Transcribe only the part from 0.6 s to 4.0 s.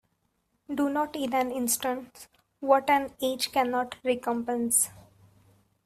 Do not in an instant what an age cannot